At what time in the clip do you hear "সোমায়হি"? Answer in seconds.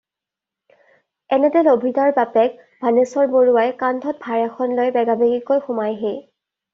5.67-6.15